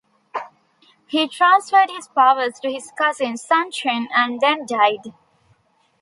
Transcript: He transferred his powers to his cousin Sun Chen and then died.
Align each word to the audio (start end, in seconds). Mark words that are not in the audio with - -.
He 1.05 1.27
transferred 1.27 1.91
his 1.91 2.07
powers 2.07 2.59
to 2.61 2.71
his 2.71 2.91
cousin 2.97 3.37
Sun 3.37 3.69
Chen 3.69 4.07
and 4.11 4.41
then 4.41 4.65
died. 4.65 5.13